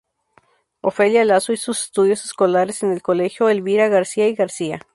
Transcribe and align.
Ofelia 0.81 1.23
Lazo 1.25 1.53
hizo 1.53 1.65
sus 1.75 1.83
estudios 1.83 2.25
escolares 2.25 2.81
en 2.81 2.91
el 2.91 3.03
Colegio 3.03 3.49
Elvira 3.49 3.87
García 3.87 4.27
y 4.27 4.33
García. 4.33 4.79